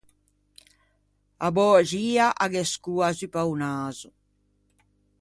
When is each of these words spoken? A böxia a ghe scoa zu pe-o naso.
A 1.47 1.49
böxia 1.55 2.27
a 2.43 2.45
ghe 2.53 2.61
scoa 2.71 3.07
zu 3.17 3.27
pe-o 3.33 3.53
naso. 3.61 4.09